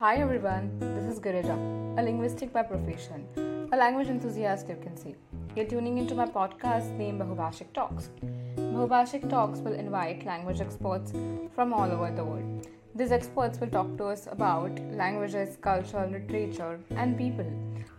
Hi 0.00 0.18
everyone, 0.18 0.78
this 0.78 1.12
is 1.12 1.18
Girija, 1.18 1.54
a 1.98 2.00
linguistic 2.00 2.52
by 2.52 2.62
profession, 2.62 3.26
a 3.72 3.76
language 3.76 4.06
enthusiast 4.06 4.68
you 4.68 4.76
can 4.80 4.96
say. 4.96 5.16
You're 5.56 5.66
tuning 5.66 5.98
into 5.98 6.14
my 6.14 6.24
podcast 6.24 6.96
named 6.96 7.20
Bahubhashik 7.20 7.72
Talks. 7.72 8.10
Bahubhashik 8.56 9.28
Talks 9.28 9.58
will 9.58 9.72
invite 9.72 10.24
language 10.24 10.60
experts 10.60 11.10
from 11.52 11.72
all 11.72 11.90
over 11.90 12.12
the 12.12 12.24
world. 12.24 12.68
These 12.94 13.10
experts 13.10 13.58
will 13.58 13.70
talk 13.70 13.98
to 13.98 14.04
us 14.04 14.28
about 14.30 14.78
languages, 14.92 15.58
culture, 15.60 16.06
literature, 16.06 16.78
and 16.90 17.18
people. 17.18 17.52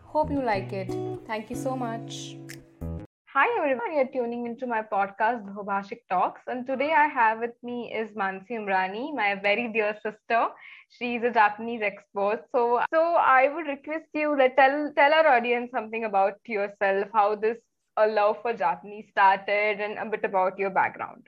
Hope 0.06 0.32
you 0.32 0.42
like 0.42 0.72
it. 0.72 0.96
Thank 1.28 1.50
you 1.50 1.58
so 1.58 1.76
much. 1.76 2.38
Hi 3.34 3.46
everyone, 3.60 3.94
you're 3.94 4.08
tuning 4.08 4.48
into 4.48 4.66
my 4.66 4.82
podcast 4.82 5.46
Bahubhashik 5.46 6.00
Talks, 6.10 6.42
and 6.48 6.66
today 6.66 6.94
I 6.94 7.06
have 7.08 7.38
with 7.38 7.54
me 7.62 7.94
is 7.94 8.10
Manasee 8.16 8.54
Umrani, 8.54 9.14
my 9.14 9.36
very 9.36 9.72
dear 9.72 9.94
sister. 10.02 10.48
She's 10.90 11.22
a 11.22 11.30
Japanese 11.30 11.84
expert. 11.84 12.46
So, 12.52 12.82
so 12.92 13.02
I 13.18 13.54
would 13.54 13.68
request 13.68 14.08
you 14.16 14.36
that 14.40 14.58
tell 14.58 14.92
tell 14.96 15.14
our 15.14 15.28
audience 15.28 15.70
something 15.70 16.06
about 16.06 16.40
yourself, 16.48 17.10
how 17.14 17.36
this 17.36 17.58
a 17.98 18.08
love 18.08 18.42
for 18.42 18.54
Japanese 18.54 19.06
started, 19.12 19.80
and 19.80 20.00
a 20.00 20.10
bit 20.10 20.26
about 20.26 20.58
your 20.58 20.72
background. 20.72 21.28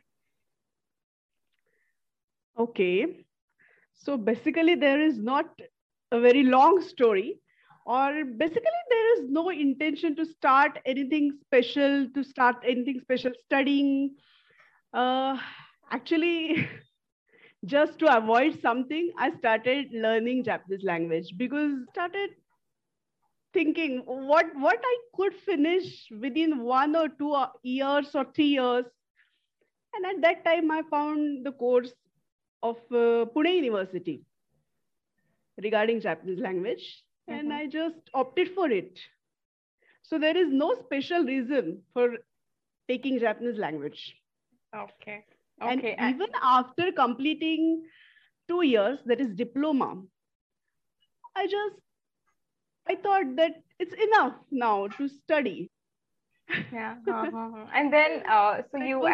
Okay, 2.57 3.05
so 3.93 4.17
basically 4.17 4.73
there 4.73 4.99
is 4.99 5.19
not 5.19 5.53
a 6.11 6.19
very 6.19 6.41
long 6.41 6.81
story 6.81 7.40
or 7.85 8.23
basically 8.25 8.81
there 8.89 9.13
is 9.23 9.29
no 9.29 9.49
intention 9.49 10.15
to 10.15 10.25
start 10.25 10.79
anything 10.85 11.31
special 11.41 12.07
to 12.13 12.23
start 12.23 12.57
anything 12.65 12.99
special 13.01 13.31
studying. 13.45 14.15
Uh, 14.93 15.37
actually 15.91 16.67
just 17.65 17.97
to 17.99 18.07
avoid 18.17 18.59
something 18.61 19.11
i 19.17 19.29
started 19.37 19.87
learning 19.93 20.43
japanese 20.43 20.83
language 20.83 21.33
because 21.37 21.71
started 21.91 22.29
thinking 23.53 23.99
what 24.05 24.45
what 24.65 24.79
i 24.91 24.95
could 25.15 25.33
finish 25.45 26.07
within 26.25 26.59
one 26.63 26.95
or 26.95 27.07
two 27.09 27.35
years 27.63 28.13
or 28.15 28.25
three 28.33 28.51
years. 28.57 28.85
And 29.93 30.05
at 30.05 30.21
that 30.21 30.43
time 30.45 30.69
i 30.71 30.81
found 30.89 31.45
the 31.45 31.51
course 31.53 31.93
of 32.63 32.77
uh, 32.91 33.25
pune 33.35 33.53
university 33.55 34.25
regarding 35.65 35.99
japanese 36.01 36.39
language 36.39 36.85
and 37.27 37.49
mm-hmm. 37.49 37.57
I 37.57 37.67
just 37.67 38.09
opted 38.13 38.49
for 38.55 38.69
it. 38.69 38.99
So 40.03 40.19
there 40.19 40.37
is 40.37 40.47
no 40.51 40.75
special 40.83 41.23
reason 41.23 41.81
for 41.93 42.17
taking 42.87 43.19
Japanese 43.19 43.57
language. 43.57 44.15
Okay. 44.75 45.23
Okay. 45.61 45.95
And 45.97 46.15
even 46.15 46.27
after 46.41 46.91
completing 46.91 47.83
two 48.47 48.63
years, 48.65 48.99
that 49.05 49.21
is 49.21 49.35
diploma, 49.35 50.01
I 51.35 51.45
just 51.45 51.75
I 52.87 52.95
thought 52.95 53.35
that 53.37 53.61
it's 53.79 53.93
enough 53.93 54.33
now 54.51 54.87
to 54.87 55.07
study. 55.07 55.69
Yeah. 56.73 56.95
Uh-huh. 57.07 57.65
and 57.73 57.93
then, 57.93 58.23
uh, 58.29 58.61
so 58.71 58.77
you. 58.77 59.07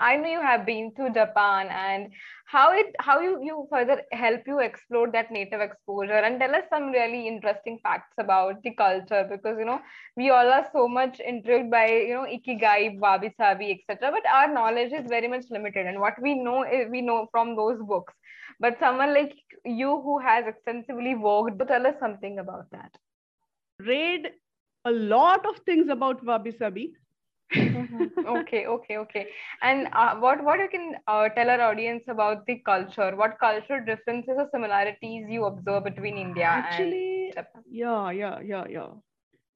I 0.00 0.16
know 0.16 0.28
you 0.30 0.40
have 0.40 0.64
been 0.64 0.92
to 0.96 1.10
Japan 1.10 1.68
and 1.70 2.10
how 2.46 2.72
it 2.72 2.94
how 2.98 3.20
you 3.20 3.32
you 3.42 3.66
further 3.70 4.00
help 4.12 4.46
you 4.46 4.60
explore 4.60 5.10
that 5.12 5.30
native 5.30 5.60
exposure 5.60 6.20
and 6.28 6.40
tell 6.40 6.54
us 6.54 6.64
some 6.70 6.90
really 6.90 7.28
interesting 7.28 7.78
facts 7.82 8.14
about 8.18 8.62
the 8.62 8.74
culture 8.74 9.26
because 9.30 9.58
you 9.58 9.66
know 9.66 9.80
we 10.16 10.30
all 10.30 10.52
are 10.58 10.66
so 10.72 10.88
much 10.88 11.20
intrigued 11.20 11.70
by 11.70 11.86
you 11.88 12.14
know 12.14 12.26
ikigai, 12.36 12.98
wabi 12.98 13.32
sabi, 13.36 13.70
etc. 13.72 14.10
But 14.10 14.30
our 14.34 14.52
knowledge 14.52 14.92
is 14.92 15.06
very 15.08 15.28
much 15.28 15.44
limited, 15.50 15.86
and 15.86 16.00
what 16.00 16.20
we 16.20 16.34
know 16.34 16.62
is 16.64 16.90
we 16.90 17.02
know 17.02 17.28
from 17.30 17.54
those 17.54 17.78
books. 17.82 18.14
But 18.58 18.78
someone 18.80 19.14
like 19.14 19.36
you 19.64 20.00
who 20.00 20.18
has 20.18 20.46
extensively 20.46 21.14
worked, 21.14 21.60
tell 21.68 21.86
us 21.86 21.94
something 22.00 22.38
about 22.38 22.70
that. 22.72 22.90
Read 23.78 24.30
a 24.86 24.90
lot 24.90 25.46
of 25.46 25.58
things 25.66 25.88
about 25.90 26.24
wabi 26.24 26.52
sabi 26.52 26.94
mm-hmm. 27.56 28.06
okay 28.26 28.66
okay 28.66 28.96
okay. 28.98 29.26
And 29.62 29.88
uh, 29.92 30.16
what 30.16 30.42
what 30.44 30.58
you 30.58 30.68
can 30.68 30.94
uh, 31.06 31.28
tell 31.30 31.50
our 31.50 31.60
audience 31.60 32.02
about 32.08 32.46
the 32.46 32.58
culture? 32.64 33.14
What 33.16 33.38
cultural 33.40 33.84
differences 33.84 34.34
or 34.38 34.48
similarities 34.52 35.26
you 35.28 35.44
observe 35.44 35.84
between 35.84 36.16
india 36.18 36.46
actually 36.46 37.32
yeah 37.68 38.10
yeah 38.10 38.40
yeah 38.40 38.64
yeah. 38.68 38.88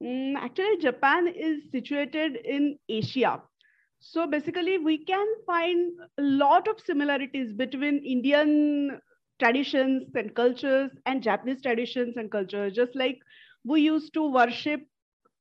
Mm, 0.03 0.35
actually 0.35 0.77
japan 0.77 1.27
is 1.27 1.69
situated 1.71 2.35
in 2.37 2.77
asia. 2.89 3.41
So 3.99 4.27
basically 4.27 4.77
we 4.77 5.03
can 5.05 5.27
find 5.45 5.93
a 6.17 6.21
lot 6.21 6.67
of 6.67 6.79
similarities 6.79 7.53
between 7.53 7.97
indian 8.03 8.99
traditions 9.39 10.15
and 10.15 10.33
cultures 10.35 10.91
and 11.05 11.23
japanese 11.23 11.61
traditions 11.61 12.15
and 12.17 12.31
cultures 12.31 12.73
just 12.73 12.95
like 12.95 13.19
we 13.63 13.81
used 13.81 14.13
to 14.13 14.29
worship 14.31 14.81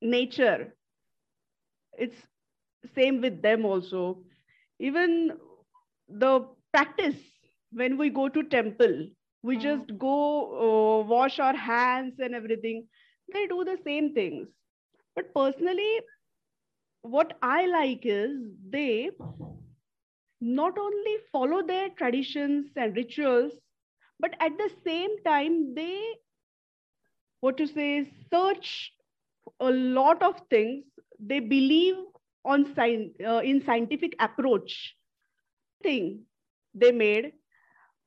nature. 0.01 0.75
It's 1.99 2.27
same 2.95 3.21
with 3.21 3.43
them 3.43 3.65
also. 3.65 4.19
Even 4.79 5.33
the 6.09 6.47
practice 6.73 7.17
when 7.73 7.97
we 7.99 8.11
go 8.11 8.29
to 8.29 8.43
temple 8.45 9.07
we 9.43 9.57
mm. 9.57 9.61
just 9.61 9.99
go 9.99 10.17
uh, 10.67 11.07
wash 11.07 11.39
our 11.39 11.55
hands 11.57 12.15
and 12.19 12.35
everything. 12.35 12.87
They 13.33 13.47
do 13.47 13.65
the 13.65 13.79
same 13.85 14.13
things. 14.15 14.49
But 15.15 15.35
personally 15.35 16.01
what 17.03 17.37
i 17.43 17.67
like 17.67 18.01
is 18.05 18.31
they 18.71 19.11
not 20.41 20.79
only 20.79 21.17
follow 21.33 21.63
their 21.63 21.89
traditions 21.91 22.71
and 22.77 22.97
rituals 22.97 23.53
but 24.21 24.35
at 24.41 24.57
the 24.59 24.71
same 24.85 25.11
time 25.25 25.75
they 25.75 26.15
what 27.41 27.57
to 27.59 27.67
say 27.67 28.11
search 28.33 28.93
a 29.61 29.71
lot 29.71 30.23
of 30.23 30.41
things. 30.51 30.85
They 31.21 31.41
believe 31.41 31.97
on 32.45 32.65
science 32.75 33.13
uh, 33.27 33.41
in 33.45 33.61
scientific 33.63 34.15
approach 34.21 34.97
thing 35.83 36.25
they 36.75 36.93
made 36.93 37.33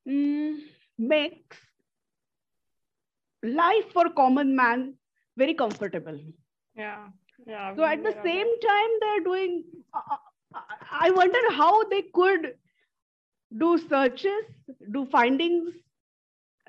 mm, 0.07 0.57
makes 0.97 1.57
life 3.43 3.91
for 3.93 4.09
common 4.09 4.55
man 4.55 4.95
very 5.37 5.53
comfortable. 5.53 6.19
Yeah. 6.75 7.07
Yeah 7.45 7.75
so 7.75 7.83
at 7.85 8.03
the 8.03 8.13
same 8.23 8.47
time 8.61 8.89
they're 9.01 9.23
doing 9.23 9.63
uh, 9.93 10.01
uh, 10.55 10.59
i 10.91 11.09
wonder 11.11 11.43
how 11.53 11.83
they 11.89 12.01
could 12.13 12.53
do 13.57 13.77
searches 13.77 14.45
do 14.91 15.05
findings 15.05 15.73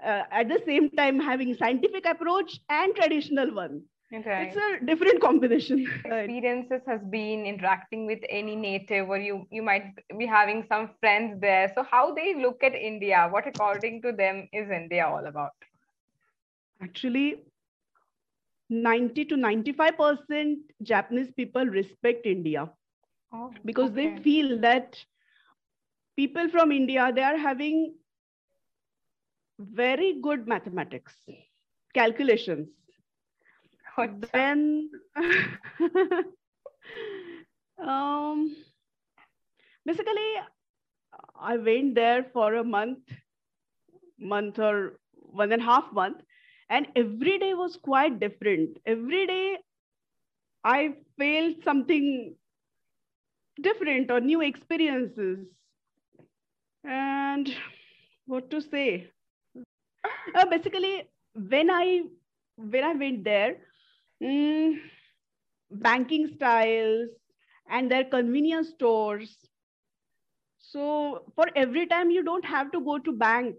uh, 0.05 0.23
at 0.31 0.49
the 0.49 0.59
same 0.67 0.89
time 0.91 1.19
having 1.19 1.55
scientific 1.55 2.05
approach 2.07 2.61
and 2.69 2.95
traditional 2.95 3.53
one 3.55 3.83
Okay. 4.13 4.51
It's 4.51 4.57
a 4.57 4.87
different 4.87 5.21
combination. 5.21 5.81
Experiences 6.05 6.81
has 6.87 7.01
been 7.11 7.45
interacting 7.45 8.07
with 8.07 8.21
any 8.31 8.57
native, 8.57 9.11
or 9.11 9.19
you 9.19 9.47
you 9.51 9.63
might 9.63 9.93
be 10.19 10.25
having 10.25 10.65
some 10.67 10.91
friends 11.01 11.39
there. 11.43 11.71
So 11.75 11.83
how 11.83 12.15
they 12.15 12.35
look 12.35 12.65
at 12.65 12.75
India? 12.75 13.29
What 13.31 13.47
according 13.47 14.01
to 14.03 14.13
them 14.13 14.49
is 14.53 14.71
India 14.71 15.07
all 15.07 15.27
about? 15.27 15.53
Actually, 16.81 17.45
90 18.71 19.27
to 19.27 19.37
95 19.37 19.99
percent 19.99 20.59
Japanese 20.83 21.31
people 21.33 21.67
respect 21.67 22.25
India 22.25 22.71
oh, 23.33 23.53
because 23.65 23.91
okay. 23.91 24.17
they 24.17 24.23
feel 24.23 24.59
that 24.61 24.99
people 26.17 26.49
from 26.49 26.73
India 26.73 27.13
they 27.15 27.23
are 27.23 27.37
having 27.37 27.95
very 29.59 30.21
good 30.23 30.47
mathematics 30.47 31.15
calculations 31.95 32.69
then 34.07 34.91
um, 37.79 38.55
basically 39.85 40.31
i 41.39 41.57
went 41.57 41.95
there 41.95 42.25
for 42.33 42.55
a 42.55 42.65
month 42.65 42.99
month 44.19 44.59
or 44.59 44.99
one 45.13 45.53
and 45.53 45.63
a 45.63 45.65
half 45.65 45.93
month 45.93 46.23
and 46.71 46.87
every 46.97 47.39
day 47.39 47.55
was 47.55 47.77
quite 47.77 48.21
different. 48.21 48.77
Every 48.87 49.27
day 49.27 49.59
i 50.65 50.95
felt 51.19 51.63
something 51.65 52.35
different 53.61 54.11
or 54.11 54.21
new 54.21 54.41
experiences. 54.41 55.47
And 56.85 57.55
what 58.27 58.51
to 58.51 58.61
say? 58.61 59.11
Uh, 60.35 60.45
basically 60.47 61.09
when 61.35 61.71
i 61.71 62.03
when 62.57 62.85
i 62.85 62.93
went 62.95 63.25
there 63.25 63.57
mm, 64.23 64.75
banking 65.71 66.29
styles 66.37 67.09
and 67.71 67.91
their 67.91 68.05
convenience 68.05 68.69
stores 68.71 69.37
so 70.59 71.23
for 71.35 71.47
every 71.57 71.87
time 71.87 72.11
you 72.11 72.23
don't 72.23 72.45
have 72.45 72.71
to 72.73 72.81
go 72.81 72.99
to 72.99 73.13
bank 73.13 73.55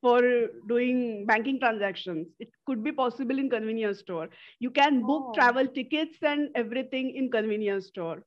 for 0.00 0.20
doing 0.68 1.24
banking 1.26 1.58
transactions 1.58 2.28
it 2.38 2.48
could 2.66 2.84
be 2.84 2.92
possible 2.92 3.38
in 3.38 3.48
convenience 3.50 4.00
store 4.00 4.28
you 4.58 4.70
can 4.70 5.00
book 5.06 5.24
oh. 5.28 5.32
travel 5.34 5.66
tickets 5.66 6.18
and 6.22 6.48
everything 6.54 7.14
in 7.16 7.30
convenience 7.30 7.86
store 7.86 8.22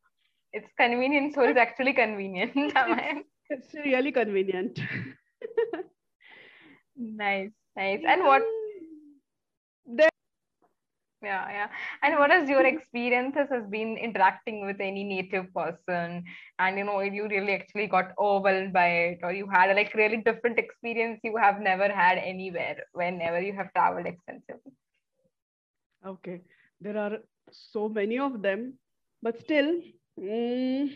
it's 0.54 0.70
convenient 0.78 1.34
so 1.36 1.44
it's 1.44 1.60
actually 1.60 1.94
convenient 1.94 2.52
it's, 2.56 2.74
it's 3.50 3.74
really 3.86 4.12
convenient 4.12 4.80
nice 6.98 7.52
nice. 7.80 8.02
And 8.06 8.24
what? 8.24 8.44
Yeah, 11.22 11.50
yeah. 11.50 11.68
And 12.02 12.18
what 12.18 12.32
has 12.32 12.50
your 12.50 12.66
experiences 12.66 13.48
has 13.52 13.66
been 13.70 13.98
interacting 13.98 14.66
with 14.66 14.78
any 14.80 15.04
native 15.04 15.54
person? 15.54 16.24
And 16.60 16.78
you 16.78 16.84
know, 16.86 17.00
you 17.02 17.28
really 17.28 17.54
actually 17.54 17.88
got 17.88 18.12
overwhelmed 18.18 18.74
by 18.74 18.88
it, 18.88 19.20
or 19.24 19.32
you 19.34 19.48
had 19.50 19.70
a 19.72 19.74
like 19.74 19.94
really 19.96 20.18
different 20.18 20.60
experience 20.60 21.20
you 21.24 21.36
have 21.38 21.60
never 21.60 21.90
had 21.92 22.18
anywhere 22.20 22.78
whenever 22.94 23.42
you 23.42 23.54
have 23.54 23.74
traveled 23.74 24.06
extensively. 24.08 24.72
okay, 26.06 26.42
there 26.82 26.98
are 26.98 27.18
so 27.52 27.90
many 27.90 28.18
of 28.20 28.42
them, 28.42 28.74
but 29.22 29.40
still, 29.40 29.82
mm, 30.20 30.90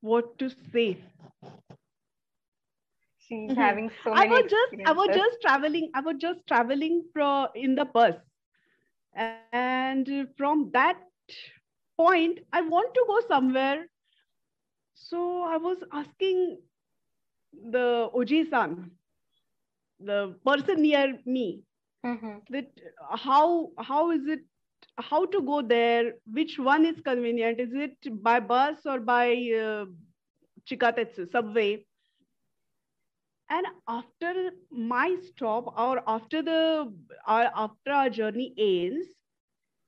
what 0.00 0.38
to 0.38 0.50
say? 0.72 0.98
She's 3.30 3.56
Mhm. 3.56 3.58
having 3.58 3.90
so 4.04 4.12
I 4.12 4.24
was 4.24 4.44
just 4.50 4.74
I 4.86 4.92
was 4.92 5.10
just 5.14 5.40
traveling. 5.42 5.90
I 5.94 6.00
was 6.00 6.16
just 6.18 6.46
traveling 6.46 7.04
pro 7.14 7.46
in 7.54 7.74
the 7.76 7.84
bus, 7.84 8.14
and 9.14 10.24
from 10.36 10.70
that 10.72 11.00
point, 11.96 12.40
I 12.52 12.60
want 12.62 12.94
to 12.94 13.04
go 13.06 13.20
somewhere. 13.28 13.86
So 14.94 15.42
I 15.42 15.56
was 15.56 15.82
asking 15.92 16.58
the 17.52 18.10
Oji-san, 18.14 18.90
the 20.00 20.38
person 20.44 20.82
near 20.82 21.18
me, 21.24 21.62
Mhm. 22.04 22.42
that 22.50 22.70
how 23.10 23.70
how 23.78 24.10
is 24.10 24.26
it 24.26 24.40
how 24.98 25.24
to 25.26 25.40
go 25.42 25.62
there? 25.62 26.14
Which 26.30 26.58
one 26.58 26.84
is 26.86 27.00
convenient? 27.00 27.60
Is 27.60 27.72
it 27.74 28.22
by 28.22 28.40
bus 28.40 28.84
or 28.86 29.00
by 29.00 29.30
uh, 29.32 29.86
Chikatetsu 30.68 31.30
subway? 31.30 31.84
And 33.50 33.66
after 33.88 34.52
my 34.70 35.16
stop 35.20 35.66
or 35.78 36.02
after 36.06 36.42
the 36.42 36.92
or 37.28 37.50
after 37.64 37.92
our 37.92 38.10
journey 38.10 38.54
ends 38.58 39.08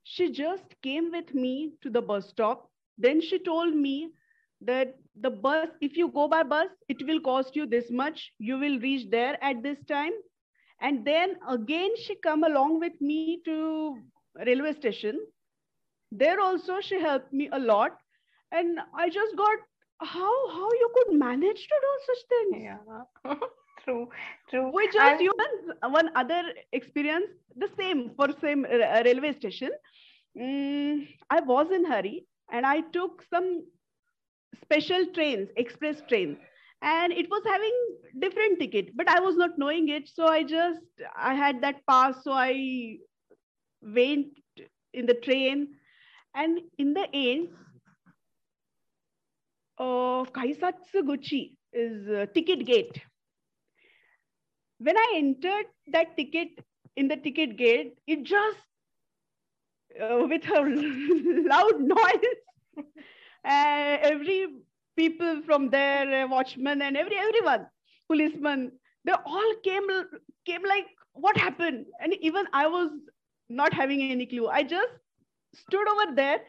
she 0.04 0.30
just 0.30 0.74
came 0.82 1.10
with 1.12 1.34
me 1.34 1.72
to 1.82 1.90
the 1.90 2.02
bus 2.02 2.28
stop. 2.30 2.70
Then 2.98 3.20
she 3.20 3.38
told 3.38 3.74
me 3.74 4.12
that 4.60 4.96
the 5.14 5.30
bus 5.30 5.68
if 5.80 5.96
you 5.96 6.08
go 6.08 6.28
by 6.28 6.42
bus 6.42 6.68
it 6.88 7.02
will 7.06 7.20
cost 7.20 7.56
you 7.56 7.66
this 7.66 7.90
much. 7.90 8.32
You 8.38 8.58
will 8.58 8.78
reach 8.80 9.10
there 9.10 9.42
at 9.42 9.62
this 9.62 9.82
time. 9.84 10.12
And 10.80 11.04
then 11.04 11.36
again 11.48 11.96
she 11.96 12.16
come 12.16 12.44
along 12.44 12.80
with 12.80 13.00
me 13.00 13.34
to 13.36 13.98
railway 14.34 14.72
station. 14.72 15.18
There 16.10 16.40
also 16.40 16.80
she 16.80 17.00
helped 17.00 17.32
me 17.32 17.48
a 17.52 17.58
lot. 17.58 17.98
And 18.52 18.80
i 18.94 19.08
just 19.08 19.36
got 19.36 19.58
how 20.04 20.48
how 20.50 20.68
you 20.72 20.90
could 20.94 21.14
manage 21.18 21.66
to 21.68 21.76
do 21.86 21.92
such 22.06 22.22
things? 22.28 22.62
Yeah. 22.64 22.78
True, 23.84 24.08
true. 24.50 24.70
we 24.72 24.86
just 24.88 25.18
And- 25.18 25.20
use 25.20 25.74
one 25.82 26.10
other 26.16 26.42
experience 26.72 27.30
the 27.56 27.68
same 27.76 28.10
for 28.16 28.28
same 28.40 28.64
uh, 28.64 29.02
railway 29.04 29.32
station. 29.32 29.70
Mm, 30.38 31.06
i 31.30 31.40
was 31.40 31.70
in 31.70 31.84
hurry 31.84 32.24
and 32.50 32.64
i 32.66 32.80
took 32.96 33.22
some 33.30 33.64
special 34.62 35.06
trains 35.14 35.48
express 35.56 36.00
train 36.08 36.36
and 36.82 37.12
it 37.12 37.28
was 37.30 37.42
having 37.46 37.76
different 38.20 38.58
ticket 38.60 38.94
but 38.96 39.08
i 39.08 39.20
was 39.20 39.36
not 39.36 39.58
knowing 39.58 39.88
it. 39.88 40.08
So 40.08 40.26
i 40.26 40.42
just 40.42 40.80
i 41.16 41.34
had 41.34 41.60
that 41.62 41.86
pass. 41.86 42.22
So 42.24 42.32
i 42.32 42.96
went 43.82 44.28
in 44.92 45.06
the 45.06 45.14
train. 45.14 45.68
And 46.34 46.60
in 46.78 46.94
the 46.94 47.06
end 47.14 47.48
uh, 49.78 50.24
kaisatsuguchi 50.36 51.56
is 51.72 52.08
uh, 52.08 52.26
ticket 52.34 52.64
gate. 52.66 53.00
When 54.78 54.96
I 54.98 55.12
entered 55.16 55.66
that 55.88 56.16
ticket 56.16 56.64
in 56.96 57.08
the 57.08 57.16
ticket 57.16 57.56
gate, 57.56 57.98
it 58.06 58.24
just 58.24 58.58
uh, 60.00 60.26
with 60.28 60.46
a 60.48 60.60
loud 61.48 61.80
noise, 61.80 62.38
uh, 63.44 63.96
every 64.10 64.46
people 64.96 65.42
from 65.42 65.70
there, 65.70 66.24
uh, 66.24 66.28
watchman 66.28 66.82
and 66.82 66.96
every 66.96 67.16
everyone, 67.18 67.66
policeman, 68.08 68.72
they 69.04 69.12
all 69.12 69.54
came 69.64 69.86
came 70.46 70.62
like 70.64 70.86
what 71.14 71.36
happened, 71.36 71.86
and 72.00 72.14
even 72.20 72.46
I 72.52 72.66
was 72.66 72.90
not 73.48 73.72
having 73.74 74.02
any 74.02 74.20
clue. 74.20 74.48
I 74.48 74.62
just 74.62 74.90
stood 75.54 75.86
over 75.88 76.14
there, 76.14 76.40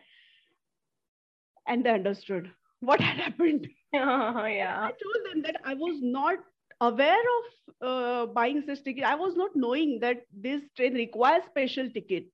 and 1.67 1.85
they 1.85 1.91
understood 1.91 2.51
what 2.85 2.99
had 3.01 3.17
happened. 3.17 3.67
yeah. 3.93 4.79
I 4.89 4.91
told 5.03 5.25
them 5.31 5.41
that 5.43 5.61
I 5.63 5.73
was 5.73 5.99
not 6.01 6.39
aware 6.81 7.25
of 7.37 7.75
uh, 7.81 8.25
buying 8.27 8.63
such 8.67 8.83
ticket. 8.83 9.03
I 9.03 9.15
was 9.15 9.35
not 9.35 9.51
knowing 9.55 9.99
that 10.01 10.23
this 10.33 10.61
train 10.75 10.93
requires 10.95 11.43
special 11.45 11.89
ticket, 11.89 12.25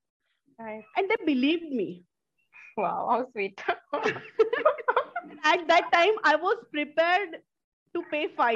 Nice. 0.60 0.84
and 0.98 1.10
they 1.10 1.18
believed 1.25 1.72
me. 1.72 2.04
Wow, 2.78 3.07
how 3.12 3.31
sweet. 3.31 3.62
At 5.44 5.68
that 5.68 5.90
time, 5.94 6.13
I 6.24 6.36
was 6.36 6.57
prepared 6.72 7.42
to 7.95 8.04
pay 8.12 8.28
fine. 8.38 8.56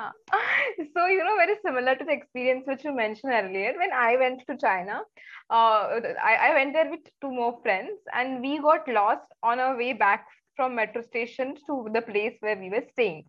so 0.96 1.08
you 1.08 1.24
know 1.24 1.36
very 1.38 1.56
similar 1.66 1.96
to 1.96 2.06
the 2.06 2.12
experience 2.14 2.64
which 2.68 2.84
you 2.84 2.94
mentioned 2.96 3.34
earlier 3.34 3.74
when 3.80 3.92
i 3.92 4.16
went 4.16 4.42
to 4.48 4.56
china 4.58 5.02
uh, 5.50 6.00
I, 6.24 6.36
I 6.50 6.54
went 6.54 6.74
there 6.74 6.90
with 6.90 7.02
two 7.22 7.32
more 7.32 7.60
friends 7.64 8.00
and 8.14 8.42
we 8.42 8.60
got 8.60 8.88
lost 8.88 9.26
on 9.42 9.60
our 9.60 9.76
way 9.78 9.94
back 9.94 10.28
from 10.56 10.76
metro 10.76 11.02
station 11.02 11.56
to 11.68 11.88
the 11.94 12.02
place 12.02 12.36
where 12.42 12.58
we 12.58 12.70
were 12.70 12.84
staying 12.92 13.24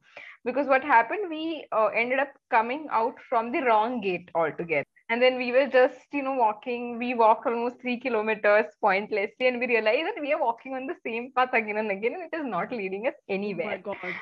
because 0.45 0.67
what 0.67 0.85
happened 0.85 1.29
we 1.31 1.67
uh, 1.73 1.87
ended 1.87 2.19
up 2.19 2.29
coming 2.51 2.87
out 2.91 3.15
from 3.29 3.51
the 3.53 3.61
wrong 3.63 4.01
gate 4.01 4.31
altogether 4.35 4.85
and 5.11 5.23
then 5.23 5.37
we 5.37 5.53
were 5.53 5.67
just 5.67 6.07
you 6.13 6.23
know 6.23 6.35
walking 6.35 6.99
we 6.99 7.15
walked 7.15 7.47
almost 7.47 7.81
three 7.81 7.99
kilometers 8.01 8.67
pointlessly 8.81 9.47
and 9.49 9.59
we 9.61 9.67
realized 9.67 10.07
that 10.09 10.21
we 10.21 10.33
are 10.33 10.41
walking 10.41 10.75
on 10.75 10.87
the 10.87 10.97
same 11.05 11.31
path 11.37 11.53
again 11.53 11.77
and 11.79 11.91
again 11.91 12.15
and 12.15 12.25
it 12.33 12.37
is 12.37 12.45
not 12.47 12.71
leading 12.73 13.07
us 13.07 13.15
Oh 13.51 13.55
anywhere 13.55 13.79
my 13.79 13.79
God. 13.79 14.21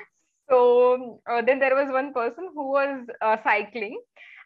so 0.50 1.20
uh, 1.30 1.42
then 1.42 1.58
there 1.58 1.74
was 1.74 1.90
one 1.90 2.12
person 2.12 2.48
who 2.54 2.70
was 2.72 3.06
uh, 3.20 3.36
cycling. 3.42 4.00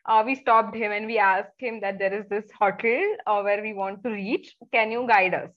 Uh, 0.06 0.23
we 0.25 0.35
stopped 0.35 0.75
him 0.76 0.93
and 0.93 1.06
we 1.06 1.19
asked 1.19 1.59
him 1.59 1.81
that 1.81 1.99
there 1.99 2.12
is 2.12 2.26
this 2.29 2.50
hotel 2.59 3.00
uh, 3.26 3.41
where 3.43 3.62
we 3.62 3.73
want 3.73 4.02
to 4.05 4.11
reach. 4.11 4.55
Can 4.73 4.91
you 4.91 5.06
guide 5.06 5.35
us? 5.35 5.50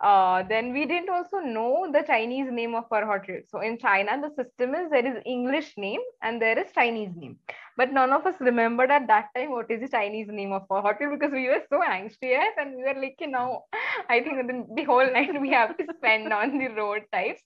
Uh, 0.00 0.42
then 0.42 0.72
we 0.72 0.84
didn't 0.84 1.08
also 1.08 1.38
know 1.38 1.88
the 1.92 2.02
Chinese 2.02 2.50
name 2.50 2.74
of 2.74 2.84
our 2.90 3.06
hotel. 3.06 3.36
So 3.48 3.60
in 3.60 3.78
China, 3.78 4.20
the 4.20 4.30
system 4.42 4.74
is 4.74 4.90
there 4.90 5.06
is 5.06 5.22
English 5.24 5.74
name 5.78 6.00
and 6.22 6.40
there 6.40 6.58
is 6.58 6.70
Chinese 6.74 7.10
name. 7.16 7.38
But 7.76 7.92
none 7.92 8.12
of 8.12 8.26
us 8.26 8.34
remembered 8.40 8.90
at 8.90 9.06
that 9.08 9.28
time 9.34 9.50
what 9.52 9.70
is 9.70 9.80
the 9.80 9.88
Chinese 9.88 10.28
name 10.28 10.52
of 10.52 10.64
our 10.70 10.82
hotel 10.82 11.10
because 11.10 11.32
we 11.32 11.48
were 11.48 11.62
so 11.70 11.82
anxious 11.82 12.54
and 12.58 12.76
we 12.76 12.82
were 12.82 13.00
like, 13.00 13.16
you 13.20 13.28
know, 13.28 13.64
I 14.10 14.20
think 14.20 14.46
the, 14.46 14.66
the 14.74 14.84
whole 14.84 15.10
night 15.10 15.40
we 15.40 15.50
have 15.50 15.76
to 15.78 15.84
spend 15.96 16.32
on 16.32 16.58
the 16.58 16.68
road 16.68 17.02
types. 17.12 17.40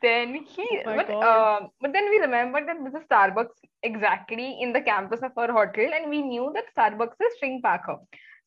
Then 0.00 0.34
he, 0.34 0.82
Oh 0.86 0.94
but 0.96 1.10
uh, 1.10 1.60
but 1.80 1.92
then 1.92 2.08
we 2.10 2.18
remembered 2.18 2.68
that 2.68 2.76
there's 2.82 2.94
a 2.94 3.06
Starbucks 3.06 3.56
exactly 3.82 4.58
in 4.60 4.72
the 4.72 4.80
campus 4.80 5.20
of 5.22 5.32
our 5.36 5.52
hotel, 5.52 5.90
and 5.94 6.10
we 6.10 6.22
knew 6.22 6.52
that 6.54 6.64
Starbucks 6.76 7.16
is 7.20 7.32
Xingbake 7.42 7.98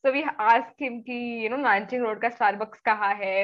so 0.06 0.12
we 0.12 0.24
asked 0.38 0.78
him 0.78 0.98
ki 1.06 1.18
you 1.44 1.50
know 1.52 1.60
nanjing 1.66 2.04
road 2.08 2.20
ka 2.24 2.30
starbucks 2.34 2.82
kaha 2.90 3.08
hai 3.22 3.36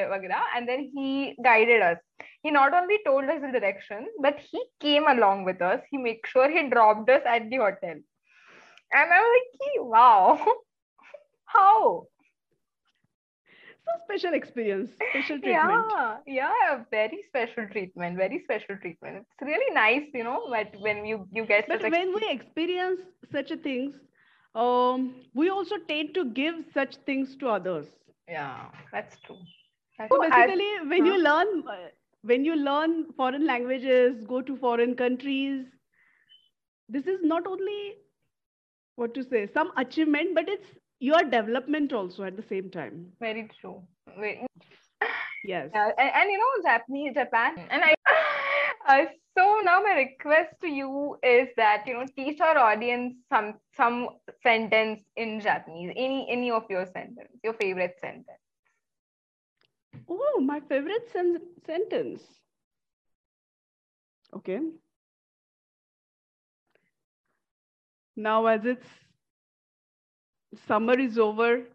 and 0.56 0.68
then 0.68 0.90
he 0.94 1.34
guided 1.42 1.82
us. 1.82 1.98
He 2.42 2.50
not 2.50 2.74
only 2.74 2.98
told 3.04 3.24
us 3.24 3.40
the 3.42 3.50
direction 3.58 4.06
but 4.20 4.38
he 4.38 4.62
came 4.80 5.08
along 5.08 5.44
with 5.44 5.60
us. 5.60 5.80
He 5.90 5.98
made 5.98 6.20
sure 6.24 6.48
he 6.48 6.68
dropped 6.68 7.10
us 7.10 7.22
at 7.26 7.50
the 7.50 7.56
hotel. 7.56 7.96
And 8.94 9.12
i 9.12 9.20
was 9.20 9.44
like 9.64 9.90
wow. 9.96 10.46
How? 11.46 12.06
So 13.84 13.92
special 14.04 14.34
experience 14.34 14.92
special 15.10 15.40
treatment. 15.40 15.90
yeah 15.90 16.16
yeah 16.26 16.84
very 16.92 17.24
special 17.26 17.66
treatment 17.72 18.16
very 18.16 18.40
special 18.44 18.76
treatment. 18.76 19.26
It's 19.32 19.48
really 19.50 19.74
nice 19.74 20.06
you 20.14 20.22
know 20.22 20.38
but 20.48 20.80
when 20.86 21.04
you 21.04 21.26
you 21.32 21.44
get 21.44 21.66
but 21.66 21.82
when 21.90 22.14
we 22.14 22.30
experience 22.30 23.00
such 23.32 23.50
a 23.50 23.56
things 23.56 23.96
um, 24.54 25.14
we 25.34 25.48
also 25.50 25.76
tend 25.88 26.14
to 26.14 26.24
give 26.24 26.64
such 26.72 26.96
things 27.06 27.36
to 27.36 27.48
others. 27.48 27.86
yeah, 28.28 28.68
that's 28.92 29.16
true. 29.20 29.38
That's 29.98 30.10
So 30.12 30.18
true. 30.18 30.28
As- 30.32 30.48
basically, 30.50 30.88
when 30.88 31.04
you 31.06 31.16
learn, 31.22 31.64
when 32.22 32.44
you 32.44 32.56
learn 32.56 33.12
foreign 33.12 33.46
languages, 33.46 34.22
go 34.26 34.40
to 34.42 34.56
foreign 34.56 34.94
countries, 34.96 35.66
this 36.88 37.06
is 37.06 37.20
not 37.22 37.46
only 37.46 37.96
what 38.96 39.14
to 39.14 39.22
say, 39.24 39.46
some 39.46 39.72
achievement, 39.76 40.34
but 40.34 40.48
it's 40.48 40.78
your 41.00 41.22
development 41.22 41.92
also 41.92 42.24
at 42.24 42.36
the 42.36 42.42
same 42.42 42.70
time. 42.70 43.12
very 43.20 43.48
true. 43.60 43.82
Very- 44.18 44.46
Yes. 45.44 45.70
Yeah, 45.74 45.90
and, 45.98 46.10
and 46.14 46.30
you 46.30 46.38
know, 46.38 46.70
Japanese, 46.70 47.14
Japan, 47.14 47.56
and 47.70 47.82
I. 47.84 47.94
Uh, 48.86 49.04
so 49.36 49.60
now 49.64 49.80
my 49.82 49.92
request 49.94 50.54
to 50.60 50.68
you 50.68 51.16
is 51.22 51.48
that 51.56 51.84
you 51.86 51.94
know 51.94 52.06
teach 52.16 52.40
our 52.40 52.58
audience 52.58 53.14
some 53.28 53.54
some 53.76 54.08
sentence 54.42 55.00
in 55.16 55.40
Japanese. 55.40 55.92
Any 55.96 56.26
any 56.30 56.50
of 56.50 56.64
your 56.70 56.86
sentence, 56.86 57.30
your 57.42 57.54
favorite 57.54 57.96
sentence. 58.00 58.38
Oh, 60.08 60.40
my 60.40 60.60
favorite 60.60 61.08
sen- 61.10 61.56
sentence. 61.64 62.42
Okay. 64.32 64.60
now 68.16 68.46
as 68.46 68.64
it's 68.64 68.88
summer 70.66 70.98
is 70.98 71.18
over, 71.18 71.66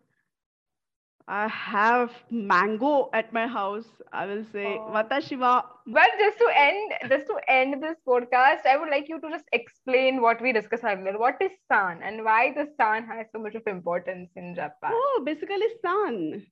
I 1.27 1.47
have 1.47 2.11
mango 2.31 3.09
at 3.13 3.31
my 3.33 3.47
house. 3.47 4.01
I 4.11 4.25
will 4.25 4.43
say 4.51 4.79
Oh. 4.79 4.91
Watashiwa. 4.93 5.63
But 5.87 6.09
just 6.19 6.37
to 6.39 6.49
end, 6.55 6.93
just 7.09 7.27
to 7.27 7.39
end 7.47 7.81
this 7.83 7.97
podcast, 8.07 8.65
I 8.65 8.77
would 8.77 8.89
like 8.89 9.07
you 9.09 9.19
to 9.21 9.29
just 9.29 9.45
explain 9.51 10.21
what 10.21 10.41
we 10.41 10.51
discussed 10.53 10.83
earlier. 10.83 11.17
What 11.17 11.41
is 11.41 11.51
san 11.71 12.01
and 12.03 12.23
why 12.23 12.53
the 12.53 12.67
san 12.77 13.05
has 13.07 13.27
so 13.31 13.39
much 13.39 13.55
of 13.55 13.67
importance 13.67 14.29
in 14.35 14.55
Japan? 14.55 14.91
Oh, 14.93 15.21
basically 15.25 15.67
san. 15.81 16.45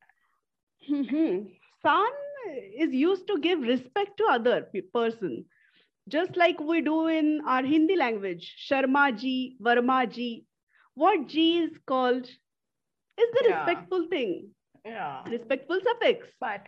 Mhm. 0.90 1.58
san 1.82 2.12
is 2.86 2.94
used 2.94 3.28
to 3.28 3.40
give 3.40 3.62
respect 3.62 4.18
to 4.18 4.26
other 4.26 4.62
pe- 4.74 4.82
person. 4.82 5.46
Just 6.08 6.36
like 6.38 6.60
we 6.60 6.82
do 6.82 7.08
in 7.08 7.42
our 7.46 7.64
Hindi 7.64 7.96
language, 7.96 8.56
Sharma 8.70 9.16
ji, 9.18 9.58
Varma 9.62 10.10
ji. 10.10 10.46
What 10.96 11.28
ji 11.28 11.60
is 11.60 11.78
called 11.86 12.26
is 12.26 13.32
the 13.38 13.44
Yeah. 13.44 13.66
respectful 13.66 14.08
thing, 14.10 14.54
Yeah, 14.86 15.24
respectful 15.30 15.80
suffix. 15.84 16.28
but 16.40 16.62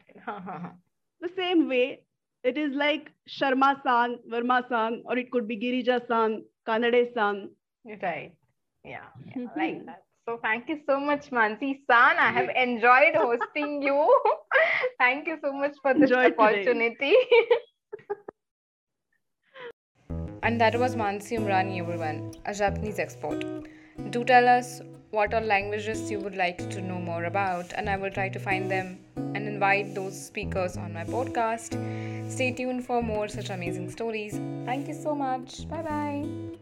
the 1.21 1.29
same 1.35 1.67
way 1.69 2.03
it 2.43 2.57
is 2.57 2.73
like 2.73 3.11
sharma 3.29 3.69
san 3.83 4.17
verma 4.31 4.67
san 4.69 5.01
or 5.05 5.17
it 5.17 5.31
could 5.31 5.47
be 5.47 5.57
girija 5.63 5.99
san 6.07 6.43
kanade 6.67 7.13
san 7.13 7.49
right. 8.03 8.33
Yeah, 8.83 9.07
yeah, 9.25 9.35
Mhm. 9.37 9.57
like 9.57 9.85
that. 9.85 10.03
So 10.29 10.37
thank 10.43 10.67
you 10.69 10.75
so 10.85 10.99
much, 10.99 11.29
Manasee 11.31 11.73
San. 11.89 12.17
I 12.23 12.31
have 12.37 12.49
enjoyed 12.63 13.15
hosting 13.25 13.81
you. 13.81 13.99
thank 15.03 15.27
you 15.27 15.37
so 15.43 15.51
much 15.53 15.75
for 15.81 15.93
this 15.93 16.03
Enjoyed 16.11 16.33
today. 16.37 16.43
opportunity. 16.43 17.15
and 20.43 20.59
that 20.61 20.77
was 20.79 20.95
Manasee 20.95 21.37
Umrani, 21.39 21.79
everyone, 21.79 22.33
a 22.45 22.53
Japanese 22.53 22.99
expert. 22.99 23.43
Do 24.11 24.23
tell 24.23 24.47
us 24.47 24.81
what 25.11 25.33
all 25.33 25.41
languages 25.41 26.11
you 26.11 26.19
would 26.19 26.35
like 26.35 26.69
to 26.69 26.81
know 26.81 26.99
more 26.99 27.25
about, 27.25 27.73
and 27.73 27.89
I 27.89 27.97
will 27.97 28.11
try 28.11 28.29
to 28.29 28.39
find 28.39 28.69
them 28.69 28.99
and 29.15 29.47
invite 29.47 29.95
those 29.95 30.19
speakers 30.27 30.77
on 30.77 30.93
my 30.93 31.03
podcast. 31.03 31.77
Stay 32.31 32.51
tuned 32.51 32.85
for 32.85 33.01
more 33.01 33.27
such 33.27 33.49
amazing 33.49 33.89
stories. 33.91 34.39
Thank 34.65 34.87
you 34.87 34.93
so 34.93 35.15
much. 35.15 35.67
Bye 35.69 35.81
bye. 35.81 36.57